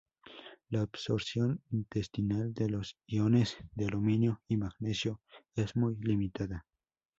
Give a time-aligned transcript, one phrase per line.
[0.71, 5.21] La absorción intestinal de los iones de aluminio y magnesio
[5.55, 6.65] es muy limitada.